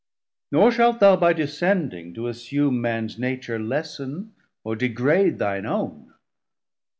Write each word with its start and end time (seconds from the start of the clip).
Nor 0.51 0.71
shalt 0.71 0.99
thou 0.99 1.15
by 1.15 1.31
descending 1.31 2.15
to 2.15 2.25
assume 2.27 2.81
Mans 2.81 3.19
Nature, 3.19 3.59
less'n 3.59 4.31
or 4.63 4.75
degrade 4.75 5.37
thine 5.37 5.67
owne. 5.67 6.11